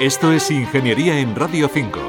Esto 0.00 0.32
es 0.32 0.50
Ingeniería 0.50 1.20
en 1.20 1.36
Radio 1.36 1.68
5. 1.68 2.00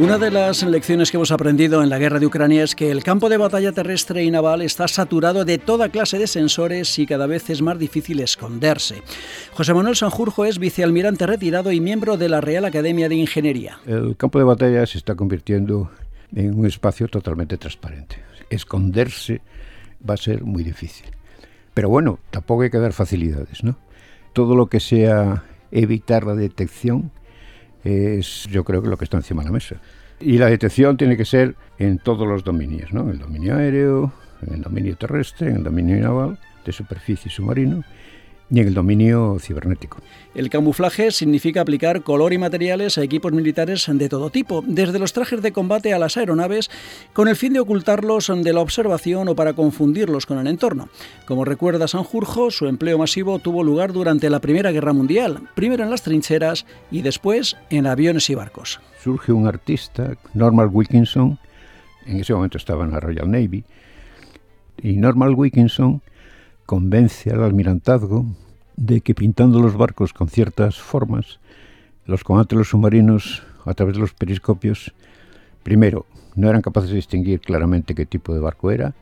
Una 0.00 0.18
de 0.18 0.28
las 0.28 0.64
lecciones 0.64 1.12
que 1.12 1.18
hemos 1.18 1.30
aprendido 1.30 1.84
en 1.84 1.88
la 1.88 2.00
guerra 2.00 2.18
de 2.18 2.26
Ucrania 2.26 2.64
es 2.64 2.74
que 2.74 2.90
el 2.90 3.04
campo 3.04 3.28
de 3.28 3.36
batalla 3.36 3.70
terrestre 3.70 4.24
y 4.24 4.30
naval 4.32 4.60
está 4.60 4.88
saturado 4.88 5.44
de 5.44 5.58
toda 5.58 5.90
clase 5.90 6.18
de 6.18 6.26
sensores 6.26 6.98
y 6.98 7.06
cada 7.06 7.28
vez 7.28 7.48
es 7.48 7.62
más 7.62 7.78
difícil 7.78 8.18
esconderse. 8.18 9.04
José 9.52 9.72
Manuel 9.72 9.94
Sanjurjo 9.94 10.46
es 10.46 10.58
vicealmirante 10.58 11.28
retirado 11.28 11.70
y 11.70 11.80
miembro 11.80 12.16
de 12.16 12.28
la 12.28 12.40
Real 12.40 12.64
Academia 12.64 13.08
de 13.08 13.14
Ingeniería. 13.14 13.78
El 13.86 14.16
campo 14.16 14.40
de 14.40 14.46
batalla 14.46 14.84
se 14.84 14.98
está 14.98 15.14
convirtiendo 15.14 15.92
en 16.34 16.58
un 16.58 16.66
espacio 16.66 17.06
totalmente 17.06 17.56
transparente. 17.56 18.16
Esconderse 18.50 19.42
va 20.08 20.14
a 20.14 20.16
ser 20.16 20.42
muy 20.42 20.64
difícil. 20.64 21.06
Pero 21.72 21.88
bueno, 21.88 22.18
tampoco 22.30 22.62
hay 22.62 22.70
que 22.70 22.78
dar 22.78 22.92
facilidades, 22.92 23.62
¿no? 23.62 23.78
Todo 24.32 24.54
lo 24.56 24.66
que 24.66 24.80
sea 24.80 25.44
evitar 25.70 26.24
la 26.24 26.34
detección 26.34 27.10
es 27.84 28.46
yo 28.50 28.64
creo 28.64 28.82
que 28.82 28.88
lo 28.88 28.96
que 28.96 29.04
está 29.04 29.16
encima 29.16 29.42
de 29.42 29.48
la 29.48 29.52
mesa. 29.52 29.76
Y 30.20 30.38
la 30.38 30.46
detección 30.46 30.96
tiene 30.96 31.16
que 31.16 31.24
ser 31.24 31.56
en 31.78 31.98
todos 31.98 32.26
los 32.28 32.44
dominios, 32.44 32.92
¿no? 32.92 33.02
En 33.02 33.10
el 33.10 33.18
dominio 33.18 33.56
aéreo, 33.56 34.12
en 34.46 34.54
el 34.54 34.62
dominio 34.62 34.96
terrestre, 34.96 35.50
en 35.50 35.56
el 35.56 35.64
dominio 35.64 35.96
naval, 35.96 36.38
de 36.64 36.72
superficie 36.72 37.28
y 37.28 37.30
submarino, 37.30 37.82
y 38.50 38.60
en 38.60 38.68
el 38.68 38.74
dominio 38.74 39.36
cibernético. 39.40 39.98
El 40.34 40.50
camuflaje 40.50 41.10
significa 41.10 41.60
aplicar 41.60 42.02
color 42.02 42.32
y 42.32 42.38
materiales 42.38 42.98
a 42.98 43.02
equipos 43.02 43.32
militares 43.32 43.86
de 43.88 44.08
todo 44.08 44.30
tipo, 44.30 44.62
desde 44.66 44.98
los 44.98 45.12
trajes 45.12 45.42
de 45.42 45.52
combate 45.52 45.92
a 45.92 45.98
las 45.98 46.16
aeronaves, 46.16 46.70
con 47.12 47.28
el 47.28 47.36
fin 47.36 47.52
de 47.52 47.60
ocultarlos 47.60 48.30
de 48.34 48.52
la 48.52 48.60
observación 48.60 49.28
o 49.28 49.34
para 49.34 49.52
confundirlos 49.52 50.26
con 50.26 50.38
el 50.38 50.46
entorno. 50.46 50.88
Como 51.26 51.44
recuerda 51.44 51.88
Sanjurjo, 51.88 52.50
su 52.50 52.66
empleo 52.66 52.98
masivo 52.98 53.38
tuvo 53.38 53.62
lugar 53.64 53.92
durante 53.92 54.30
la 54.30 54.40
Primera 54.40 54.72
Guerra 54.72 54.92
Mundial, 54.92 55.40
primero 55.54 55.84
en 55.84 55.90
las 55.90 56.02
trincheras 56.02 56.66
y 56.90 57.02
después 57.02 57.56
en 57.70 57.86
aviones 57.86 58.30
y 58.30 58.34
barcos. 58.34 58.80
Surge 59.02 59.32
un 59.32 59.46
artista, 59.46 60.16
Norman 60.34 60.70
Wilkinson, 60.72 61.38
en 62.06 62.20
ese 62.20 62.34
momento 62.34 62.58
estaba 62.58 62.84
en 62.84 62.92
la 62.92 63.00
Royal 63.00 63.30
Navy, 63.30 63.64
y 64.82 64.96
Norman 64.96 65.34
Wilkinson 65.34 66.02
convence 66.70 67.28
al 67.32 67.42
almirantazgo 67.42 68.24
de 68.76 69.00
que 69.00 69.12
pintando 69.12 69.58
los 69.58 69.76
barcos 69.76 70.12
con 70.12 70.28
ciertas 70.28 70.78
formas, 70.78 71.40
los 72.06 72.22
comandantes 72.22 72.54
de 72.54 72.60
los 72.60 72.68
submarinos, 72.68 73.42
a 73.66 73.74
través 73.74 73.96
de 73.96 74.00
los 74.00 74.14
periscopios, 74.14 74.94
primero, 75.64 76.06
no 76.36 76.48
eran 76.48 76.62
capaces 76.62 76.90
de 76.90 76.94
distinguir 76.94 77.40
claramente 77.40 77.96
qué 77.96 78.06
tipo 78.06 78.32
de 78.32 78.38
barco 78.38 78.70
era, 78.70 78.94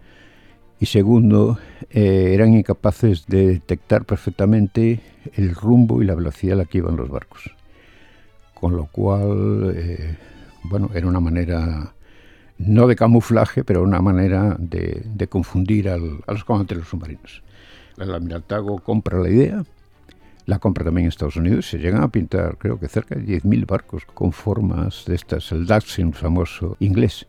y 0.81 0.87
segundo, 0.87 1.59
eh, 1.91 2.31
eran 2.33 2.55
incapaces 2.55 3.27
de 3.27 3.49
detectar 3.49 4.07
perfectamente 4.07 5.03
el 5.35 5.55
rumbo 5.55 6.01
y 6.01 6.07
la 6.07 6.15
velocidad 6.15 6.55
a 6.55 6.63
la 6.63 6.65
que 6.65 6.79
iban 6.79 6.97
los 6.97 7.11
barcos. 7.11 7.51
Con 8.55 8.77
lo 8.77 8.87
cual, 8.87 9.75
eh, 9.77 10.17
bueno, 10.63 10.89
era 10.95 11.07
una 11.07 11.21
manera, 11.21 11.93
no 12.59 12.87
de 12.87 12.97
camuflaje, 12.97 13.65
pero 13.65 13.83
una 13.83 14.01
manera 14.01 14.57
de, 14.59 15.27
confundir 15.29 15.89
a 15.89 15.97
los 15.97 16.45
comandantes 16.45 16.77
de 16.77 16.81
los 16.81 16.89
submarinos 16.89 17.43
el 18.01 18.15
almirantazgo 18.15 18.79
compra 18.79 19.19
la 19.19 19.29
idea, 19.29 19.65
la 20.47 20.59
compra 20.59 20.85
también 20.85 21.05
en 21.05 21.09
Estados 21.09 21.37
Unidos, 21.37 21.69
se 21.69 21.79
llegan 21.79 22.03
a 22.03 22.09
pintar 22.09 22.57
creo 22.59 22.79
que 22.79 22.89
cerca 22.89 23.15
de 23.15 23.23
10.000 23.23 23.67
barcos 23.67 24.05
con 24.07 24.33
formas 24.33 25.05
de 25.07 25.15
estas, 25.15 25.53
el 25.53 25.67
Dachshund 25.67 26.15
famoso 26.15 26.77
inglés. 26.81 27.27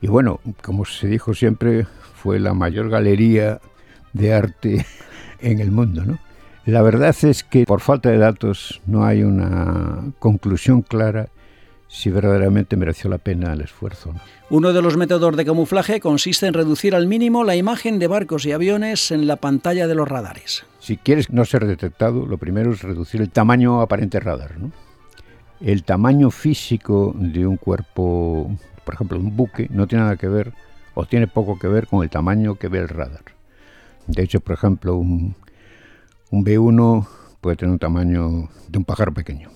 Y 0.00 0.08
bueno, 0.08 0.40
como 0.62 0.84
se 0.84 1.08
dijo 1.08 1.34
siempre, 1.34 1.86
fue 2.14 2.40
la 2.40 2.54
mayor 2.54 2.88
galería 2.88 3.60
de 4.12 4.32
arte 4.32 4.86
en 5.40 5.60
el 5.60 5.70
mundo, 5.70 6.04
¿no? 6.04 6.18
La 6.66 6.82
verdad 6.82 7.14
es 7.22 7.42
que 7.42 7.64
por 7.64 7.80
falta 7.80 8.10
de 8.10 8.18
datos 8.18 8.80
no 8.86 9.04
hay 9.04 9.22
una 9.22 10.12
conclusión 10.18 10.82
clara 10.82 11.28
si 11.90 12.08
verdaderamente 12.08 12.76
mereció 12.76 13.10
la 13.10 13.18
pena 13.18 13.52
el 13.52 13.62
esfuerzo. 13.62 14.14
Uno 14.48 14.72
de 14.72 14.80
los 14.80 14.96
métodos 14.96 15.36
de 15.36 15.44
camuflaje 15.44 15.98
consiste 15.98 16.46
en 16.46 16.54
reducir 16.54 16.94
al 16.94 17.08
mínimo 17.08 17.42
la 17.42 17.56
imagen 17.56 17.98
de 17.98 18.06
barcos 18.06 18.46
y 18.46 18.52
aviones 18.52 19.10
en 19.10 19.26
la 19.26 19.36
pantalla 19.36 19.88
de 19.88 19.96
los 19.96 20.08
radares. 20.08 20.64
Si 20.78 20.96
quieres 20.96 21.30
no 21.30 21.44
ser 21.44 21.66
detectado, 21.66 22.26
lo 22.26 22.38
primero 22.38 22.72
es 22.72 22.82
reducir 22.82 23.20
el 23.20 23.30
tamaño 23.30 23.80
aparente 23.80 24.20
radar. 24.20 24.54
El 25.60 25.82
tamaño 25.82 26.30
físico 26.30 27.12
de 27.16 27.44
un 27.44 27.56
cuerpo, 27.56 28.56
por 28.84 28.94
ejemplo, 28.94 29.18
un 29.18 29.36
buque, 29.36 29.66
no 29.70 29.88
tiene 29.88 30.04
nada 30.04 30.16
que 30.16 30.28
ver 30.28 30.52
o 30.94 31.06
tiene 31.06 31.26
poco 31.26 31.58
que 31.58 31.66
ver 31.66 31.88
con 31.88 32.04
el 32.04 32.08
tamaño 32.08 32.54
que 32.54 32.68
ve 32.68 32.78
el 32.78 32.88
radar. 32.88 33.24
De 34.06 34.22
hecho, 34.22 34.38
por 34.40 34.54
ejemplo, 34.54 34.94
un, 34.94 35.34
un 36.30 36.44
B1 36.44 37.06
puede 37.40 37.56
tener 37.56 37.72
un 37.72 37.80
tamaño 37.80 38.48
de 38.68 38.78
un 38.78 38.84
pájaro 38.84 39.12
pequeño. 39.12 39.50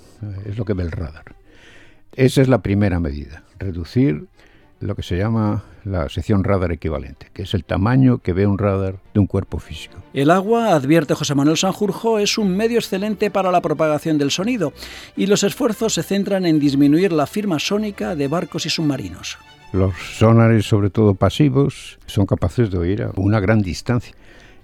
Es 0.44 0.58
lo 0.58 0.64
que 0.64 0.72
ve 0.74 0.82
el 0.82 0.90
radar. 0.90 1.43
Esa 2.16 2.42
es 2.42 2.48
la 2.48 2.62
primera 2.62 3.00
medida, 3.00 3.42
reducir 3.58 4.26
lo 4.80 4.94
que 4.94 5.02
se 5.02 5.16
llama 5.16 5.64
la 5.84 6.08
sección 6.08 6.44
radar 6.44 6.70
equivalente, 6.70 7.28
que 7.32 7.42
es 7.42 7.54
el 7.54 7.64
tamaño 7.64 8.18
que 8.18 8.32
ve 8.32 8.46
un 8.46 8.58
radar 8.58 8.96
de 9.12 9.20
un 9.20 9.26
cuerpo 9.26 9.58
físico. 9.58 9.96
El 10.12 10.30
agua, 10.30 10.74
advierte 10.74 11.14
José 11.14 11.34
Manuel 11.34 11.56
Sanjurjo, 11.56 12.18
es 12.18 12.38
un 12.38 12.56
medio 12.56 12.78
excelente 12.78 13.30
para 13.30 13.50
la 13.50 13.60
propagación 13.60 14.18
del 14.18 14.30
sonido 14.30 14.72
y 15.16 15.26
los 15.26 15.42
esfuerzos 15.42 15.94
se 15.94 16.02
centran 16.02 16.46
en 16.46 16.60
disminuir 16.60 17.12
la 17.12 17.26
firma 17.26 17.58
sónica 17.58 18.14
de 18.14 18.28
barcos 18.28 18.66
y 18.66 18.70
submarinos. 18.70 19.38
Los 19.72 19.94
sonares, 20.16 20.66
sobre 20.66 20.90
todo 20.90 21.14
pasivos, 21.14 21.98
son 22.06 22.26
capaces 22.26 22.70
de 22.70 22.78
oír 22.78 23.02
a 23.02 23.10
una 23.16 23.40
gran 23.40 23.60
distancia. 23.60 24.14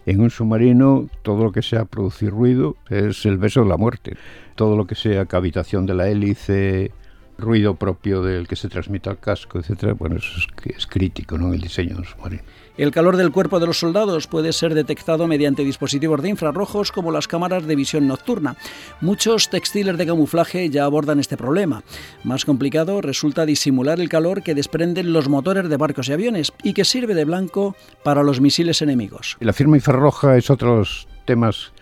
En 0.06 0.20
un 0.20 0.30
submarino, 0.30 1.08
todo 1.22 1.44
lo 1.44 1.52
que 1.52 1.62
sea 1.62 1.84
producir 1.84 2.30
ruido 2.30 2.76
es 2.88 3.26
el 3.26 3.38
beso 3.38 3.62
de 3.62 3.68
la 3.68 3.76
muerte. 3.76 4.16
Todo 4.54 4.76
lo 4.76 4.86
que 4.86 4.94
sea 4.94 5.26
cavitación 5.26 5.84
de 5.86 5.94
la 5.94 6.08
hélice, 6.08 6.92
ruido 7.40 7.74
propio 7.74 8.22
del 8.22 8.46
que 8.46 8.56
se 8.56 8.68
transmite 8.68 9.10
al 9.10 9.18
casco, 9.18 9.58
etcétera, 9.58 9.94
bueno, 9.94 10.16
eso 10.16 10.30
es, 10.64 10.86
crítico 10.86 11.38
¿no? 11.38 11.48
en 11.48 11.54
el 11.54 11.60
diseño 11.60 11.94
de 11.94 12.00
un 12.00 12.04
submarino. 12.04 12.42
El 12.76 12.92
calor 12.92 13.16
del 13.16 13.30
cuerpo 13.30 13.60
de 13.60 13.66
los 13.66 13.78
soldados 13.78 14.26
puede 14.26 14.52
ser 14.52 14.74
detectado 14.74 15.26
mediante 15.26 15.64
dispositivos 15.64 16.22
de 16.22 16.30
infrarrojos 16.30 16.92
como 16.92 17.12
las 17.12 17.28
cámaras 17.28 17.66
de 17.66 17.76
visión 17.76 18.06
nocturna. 18.06 18.56
Muchos 19.02 19.50
textiles 19.50 19.98
de 19.98 20.06
camuflaje 20.06 20.70
ya 20.70 20.84
abordan 20.84 21.20
este 21.20 21.36
problema. 21.36 21.82
Más 22.24 22.44
complicado 22.44 23.02
resulta 23.02 23.44
disimular 23.44 24.00
el 24.00 24.08
calor 24.08 24.42
que 24.42 24.54
desprenden 24.54 25.12
los 25.12 25.28
motores 25.28 25.68
de 25.68 25.76
barcos 25.76 26.08
y 26.08 26.12
aviones 26.12 26.52
y 26.62 26.72
que 26.72 26.86
sirve 26.86 27.14
de 27.14 27.26
blanco 27.26 27.76
para 28.02 28.22
los 28.22 28.40
misiles 28.40 28.80
enemigos. 28.80 29.36
La 29.40 29.52
firma 29.52 29.76
infrarroja 29.76 30.36
es 30.38 30.48
otro 30.48 30.70
de 30.70 30.78
los 30.78 31.08
temas 31.26 31.72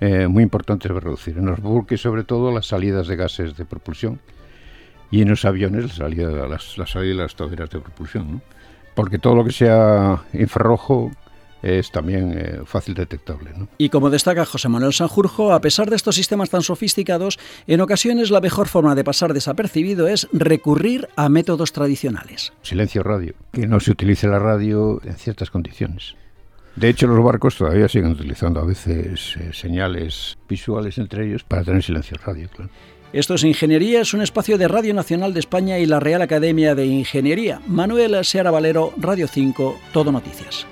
eh, 0.00 0.26
muy 0.26 0.42
importantes 0.42 0.92
de 0.92 1.00
reducir. 1.00 1.38
En 1.38 1.46
los 1.46 1.60
buques, 1.60 2.00
sobre 2.00 2.24
todo, 2.24 2.52
las 2.52 2.66
salidas 2.66 3.08
de 3.08 3.16
gases 3.16 3.56
de 3.56 3.64
propulsión 3.64 4.20
y 5.10 5.22
en 5.22 5.28
los 5.28 5.44
aviones 5.44 5.84
la 5.84 5.94
salida, 5.94 6.48
las, 6.48 6.78
la 6.78 6.86
salida 6.86 7.14
de 7.14 7.22
las 7.22 7.36
toberas 7.36 7.70
de 7.70 7.80
propulsión, 7.80 8.42
porque 8.94 9.18
todo 9.18 9.34
lo 9.34 9.44
que 9.44 9.52
sea 9.52 10.22
infrarrojo 10.32 11.10
es 11.62 11.90
también 11.90 12.34
eh, 12.36 12.60
fácil 12.64 12.94
detectable. 12.94 13.50
Y 13.78 13.88
como 13.88 14.10
destaca 14.10 14.44
José 14.44 14.68
Manuel 14.68 14.92
Sanjurjo, 14.92 15.52
a 15.52 15.60
pesar 15.60 15.90
de 15.90 15.96
estos 15.96 16.14
sistemas 16.14 16.50
tan 16.50 16.62
sofisticados, 16.62 17.38
en 17.66 17.80
ocasiones 17.80 18.30
la 18.30 18.40
mejor 18.40 18.68
forma 18.68 18.94
de 18.94 19.04
pasar 19.04 19.32
desapercibido 19.34 20.06
es 20.06 20.28
recurrir 20.32 21.08
a 21.16 21.28
métodos 21.28 21.72
tradicionales. 21.72 22.52
Silencio 22.62 23.02
radio, 23.02 23.34
que 23.52 23.66
no 23.66 23.80
se 23.80 23.90
utilice 23.90 24.28
la 24.28 24.38
radio 24.38 25.00
en 25.04 25.16
ciertas 25.16 25.50
condiciones. 25.50 26.14
De 26.76 26.90
hecho, 26.90 27.06
los 27.06 27.24
barcos 27.24 27.56
todavía 27.56 27.88
siguen 27.88 28.10
utilizando 28.10 28.60
a 28.60 28.64
veces 28.64 29.36
eh, 29.38 29.50
señales 29.52 30.36
visuales 30.46 30.98
entre 30.98 31.26
ellos 31.26 31.42
para 31.42 31.64
tener 31.64 31.82
silencio 31.82 32.18
radio. 32.22 32.48
Claro. 32.50 32.70
Esto 33.12 33.34
es 33.34 33.44
Ingeniería, 33.44 34.00
es 34.00 34.14
un 34.14 34.22
espacio 34.22 34.58
de 34.58 34.68
Radio 34.68 34.92
Nacional 34.92 35.32
de 35.32 35.40
España 35.40 35.78
y 35.78 35.86
la 35.86 36.00
Real 36.00 36.22
Academia 36.22 36.74
de 36.74 36.86
Ingeniería. 36.86 37.60
Manuel 37.66 38.24
Seara 38.24 38.50
Valero, 38.50 38.92
Radio 38.96 39.28
5, 39.28 39.78
Todo 39.92 40.12
Noticias. 40.12 40.66